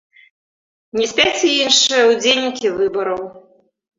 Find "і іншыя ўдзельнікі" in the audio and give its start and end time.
1.49-2.71